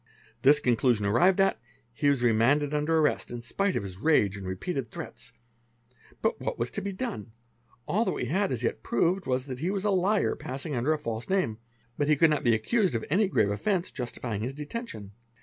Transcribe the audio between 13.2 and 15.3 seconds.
grave offence stifying his detention.